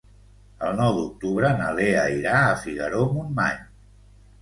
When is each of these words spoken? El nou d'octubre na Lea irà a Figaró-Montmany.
El 0.69 0.73
nou 0.79 0.97
d'octubre 0.99 1.53
na 1.61 1.69
Lea 1.81 2.09
irà 2.17 2.35
a 2.49 2.59
Figaró-Montmany. 2.65 3.65